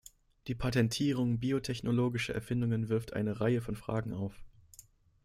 Die 0.47 0.55
Patentierung 0.55 1.37
biotechnologischer 1.39 2.33
Erfindungen 2.33 2.89
wirft 2.89 3.13
eine 3.13 3.39
Reihe 3.39 3.61
von 3.61 3.75
Fragen 3.75 4.15
auf. 4.15 4.33